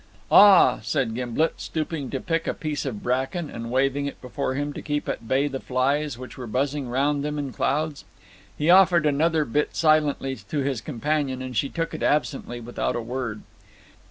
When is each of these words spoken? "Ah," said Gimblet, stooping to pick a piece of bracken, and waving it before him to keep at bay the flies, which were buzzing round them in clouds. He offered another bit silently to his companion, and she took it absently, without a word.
"Ah," 0.31 0.79
said 0.81 1.13
Gimblet, 1.13 1.61
stooping 1.61 2.09
to 2.09 2.19
pick 2.19 2.47
a 2.47 2.55
piece 2.55 2.87
of 2.87 3.03
bracken, 3.03 3.51
and 3.51 3.69
waving 3.69 4.07
it 4.07 4.19
before 4.19 4.55
him 4.55 4.73
to 4.73 4.81
keep 4.81 5.07
at 5.07 5.27
bay 5.27 5.47
the 5.47 5.59
flies, 5.59 6.17
which 6.17 6.39
were 6.39 6.47
buzzing 6.47 6.89
round 6.89 7.23
them 7.23 7.37
in 7.37 7.53
clouds. 7.53 8.03
He 8.57 8.71
offered 8.71 9.05
another 9.05 9.45
bit 9.45 9.75
silently 9.75 10.35
to 10.37 10.57
his 10.61 10.81
companion, 10.81 11.43
and 11.43 11.55
she 11.55 11.69
took 11.69 11.93
it 11.93 12.01
absently, 12.01 12.59
without 12.59 12.95
a 12.95 12.99
word. 13.01 13.43